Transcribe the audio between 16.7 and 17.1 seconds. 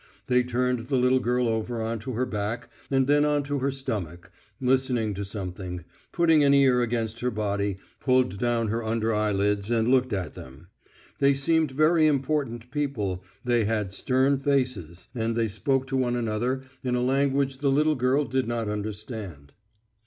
in a